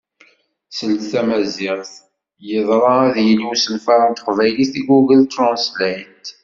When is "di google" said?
4.75-5.21